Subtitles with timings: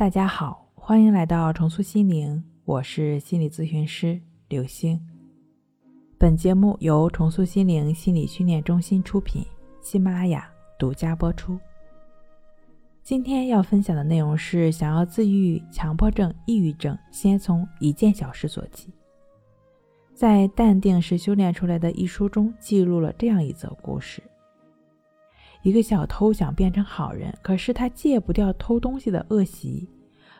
[0.00, 4.98] 大家好，欢迎来到重塑心灵，我是心理咨询师刘星。
[6.16, 9.44] 本节目由重塑心灵心理训练中心出品，
[9.82, 11.58] 喜马拉雅独家播出。
[13.02, 18.90] 今天要分享的内容是：想要自愈强迫症、抑郁症，先从一件小事做起。
[20.14, 24.22] 在《淡定是修炼出来的》一书中，记录了这样一则故事。
[25.62, 29.88] 一个小偷想变成好人，可是他戒不掉偷东西的恶习。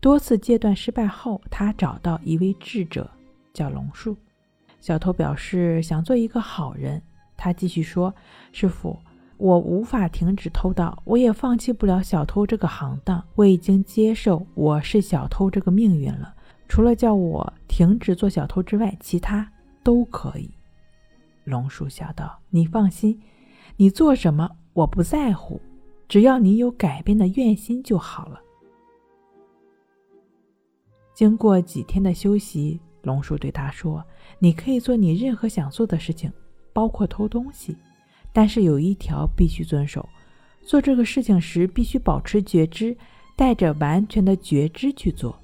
[0.00, 3.08] 多次戒断失败后，他找到一位智者，
[3.52, 4.16] 叫龙树。
[4.80, 7.00] 小偷表示想做一个好人。
[7.36, 8.12] 他继续说
[8.52, 8.98] ：“师傅，
[9.36, 13.22] 我无法停止偷盗，我也放弃不了小偷这个行当。
[13.34, 16.34] 我已经接受我是小偷这个命运了。
[16.68, 20.50] 除了叫我停止做小偷之外，其他都可以。”
[21.44, 23.20] 龙树笑道：“你放心，
[23.76, 25.60] 你做什么？”我不在乎，
[26.08, 28.40] 只要你有改变的愿心就好了。
[31.14, 34.02] 经过几天的休息，龙叔对他说
[34.40, 36.32] ：“你可以做你任何想做的事情，
[36.72, 37.76] 包括偷东西，
[38.32, 40.08] 但是有一条必须遵守：
[40.62, 42.96] 做这个事情时必须保持觉知，
[43.36, 45.38] 带着完全的觉知去做。”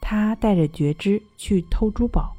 [0.00, 2.34] 他带着觉知去偷珠宝，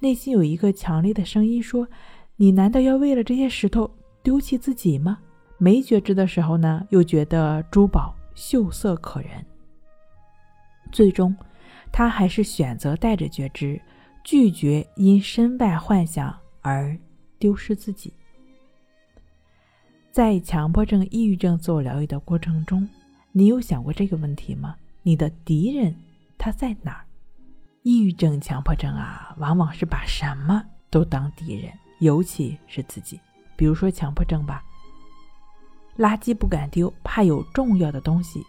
[0.00, 1.86] 内心有一个强烈的声音说
[2.34, 3.88] ：“你难道要为了这些石头
[4.24, 5.18] 丢弃自己吗？”
[5.58, 9.44] 没觉知的时候呢，又觉得珠宝秀色可人。
[10.92, 11.34] 最终，
[11.90, 13.80] 他还是选择带着觉知，
[14.22, 16.96] 拒绝因身外幻想而
[17.38, 18.12] 丢失自己。
[20.12, 22.88] 在强迫症、抑郁症自我疗愈的过程中，
[23.32, 24.76] 你有想过这个问题吗？
[25.02, 25.94] 你的敌人
[26.36, 27.04] 他在哪儿？
[27.82, 33.18] 抑郁症、强迫症啊，往往是把什么都当敌人，尤其是自己。
[33.56, 34.62] 比如说强迫症吧。
[35.98, 38.44] 垃圾不敢丢，怕有重要的东西。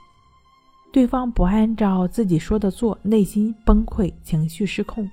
[0.92, 5.09] 对方不按照自己说的做，内心崩溃，情绪失控。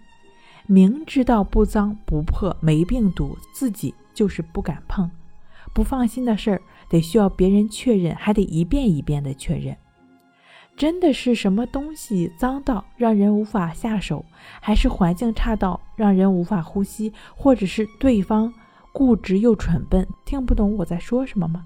[0.66, 5.10] 明知道不脏不破没病毒，自己就是不敢碰。
[5.74, 9.76] 不放心的事儿，得需要别人确认，还得一遍一遍的确认。
[10.76, 14.24] 真的是什么东西脏到让人无法下手，
[14.60, 18.52] 还是环境差到让人无法呼吸，或者是对方
[18.92, 21.64] 固执又蠢笨，听不懂我在说什么吗？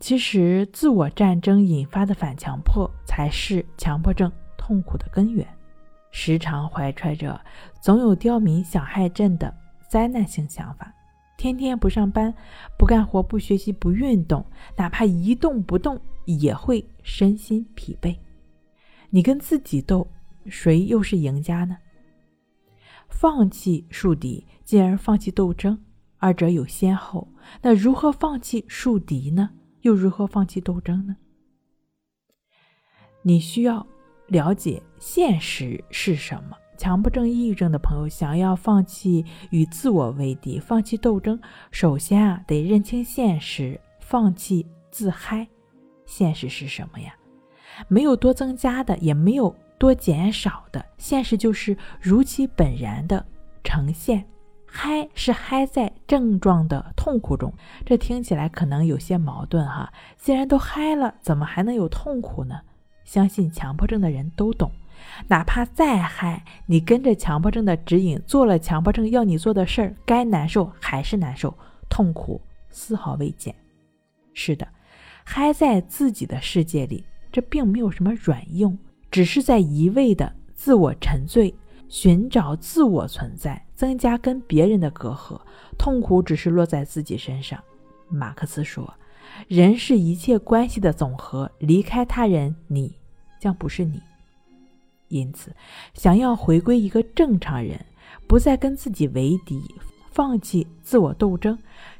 [0.00, 5.46] 其实，自我战争引发的反强迫才是强迫症痛苦的根源。
[6.10, 7.40] 时常怀揣着
[7.80, 9.52] “总有刁民想害朕”的
[9.88, 10.92] 灾难性想法，
[11.36, 12.32] 天天不上班、
[12.78, 14.44] 不干活、不学习、不运动，
[14.76, 18.16] 哪怕一动不动也会身心疲惫。
[19.10, 20.06] 你跟自己斗，
[20.46, 21.76] 谁又是赢家呢？
[23.08, 25.78] 放弃树敌，进而放弃斗争，
[26.18, 27.28] 二者有先后。
[27.62, 29.50] 那如何放弃树敌呢？
[29.84, 31.14] 又如何放弃斗争呢？
[33.20, 33.86] 你需要
[34.28, 36.56] 了解现实是什么。
[36.76, 41.38] 强迫症、抑郁症的朋友想要放弃与自我为敌、放弃斗争，
[41.70, 45.46] 首先啊得认清现实，放弃自嗨。
[46.06, 47.14] 现实是什么呀？
[47.86, 53.24] 没有多增加的，也没有多减少的，现实就是如其本然的
[53.62, 54.24] 呈现。
[54.76, 57.54] 嗨是嗨在症状的痛苦中，
[57.86, 59.92] 这听起来可能有些矛盾哈。
[60.18, 62.60] 既然都嗨了，怎么还能有痛苦呢？
[63.04, 64.72] 相信强迫症的人都懂，
[65.28, 71.56] 哪怕再嗨，你跟着强迫症的指引做了强迫症要你做的事儿，该难受还是难受，
[71.88, 73.54] 痛苦丝毫未减。
[74.32, 74.66] 是的，
[75.22, 78.76] 嗨在自己的世界里，这并没有什么软用，
[79.08, 81.54] 只是在一味的自我沉醉。
[81.88, 85.40] 寻找自我存在，增加跟别人的隔阂，
[85.78, 87.62] 痛苦只是落在自己身上。
[88.08, 88.92] 马克思说
[89.48, 92.94] ：“人是一切关系的总和，离开他人，你
[93.40, 94.00] 将不是你。”
[95.08, 95.54] 因此，
[95.94, 97.78] 想要回归一个正常人，
[98.26, 99.62] 不再跟自己为敌，
[100.10, 101.56] 放弃自我斗争，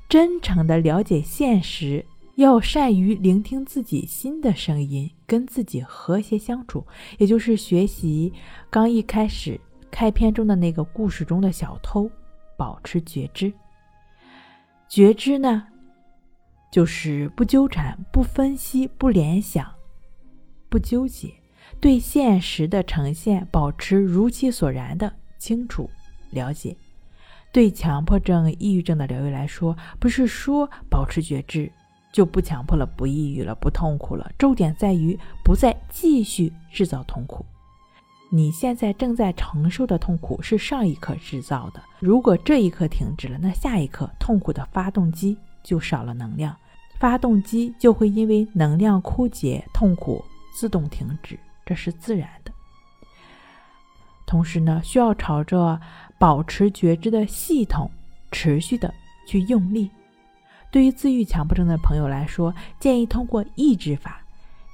[0.08, 2.04] 真诚的了解现实。
[2.36, 6.84] 要善于聆听自己心的声音，跟自己和谐相处，
[7.18, 8.32] 也就是学习
[8.68, 9.60] 刚一开始。
[9.94, 12.10] 开篇中的那个故事中的小偷，
[12.56, 13.52] 保持觉知。
[14.88, 15.68] 觉知呢，
[16.72, 19.72] 就是不纠缠、不分析、不联想、
[20.68, 21.32] 不纠结，
[21.80, 25.88] 对现实的呈现保持如其所然的清楚
[26.30, 26.76] 了解。
[27.52, 31.70] 对强迫症、抑郁症的疗愈来说，不是说保持觉知
[32.10, 37.46] 就不强迫了、不抑郁了、不痛苦了，重点在于不再继续制造痛苦。
[38.34, 41.80] 你现在正在承受的痛苦是上一刻制造的。
[42.00, 46.52] 如果这一刻停止了，那下一刻痛苦的发动机就少了能量，
[46.98, 50.20] 发动机就会因为能量枯竭，痛苦
[50.52, 52.50] 自动停止，这是自然的。
[54.26, 55.80] 同时呢，需要朝着
[56.18, 57.88] 保持觉知的系统
[58.32, 58.92] 持续的
[59.28, 59.88] 去用力。
[60.72, 64.24] 对于自愈强迫症的朋友来说，建议通过抑制法，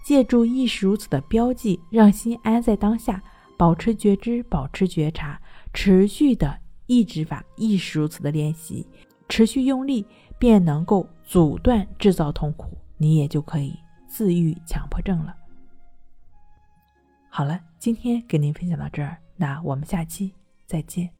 [0.03, 3.23] 借助意识如此的标记，让心安在当下，
[3.61, 5.39] 保持觉知，保持觉察，
[5.75, 8.87] 持续的抑制法，亦是如此的练习，
[9.29, 10.07] 持续用力，
[10.39, 13.79] 便能够阻断制造痛苦，你也就可以
[14.09, 15.37] 自愈强迫症了。
[17.29, 19.19] 好了，今天给您分享到这儿。
[19.37, 20.33] 那我们下期
[20.67, 21.20] 再见。